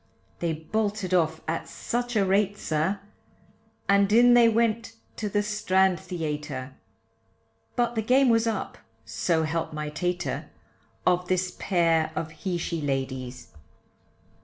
They 0.39 0.53
bolted 0.53 1.13
off 1.13 1.41
at 1.47 1.67
such 1.69 2.15
a 2.15 2.25
rate, 2.25 2.57
sir, 2.57 2.99
And 3.87 4.11
in 4.11 4.33
they 4.33 4.49
went 4.49 4.93
to 5.17 5.29
the 5.29 5.43
Strand 5.43 5.99
Theatre, 5.99 6.73
But 7.75 7.93
the 7.93 8.01
game 8.01 8.29
was 8.29 8.47
up, 8.47 8.79
so 9.05 9.43
help 9.43 9.73
my 9.73 9.89
tater, 9.91 10.49
Of 11.05 11.27
this 11.27 11.55
pair 11.59 12.11
of 12.15 12.31
he 12.31 12.57
she 12.57 12.81
ladies. 12.81 13.49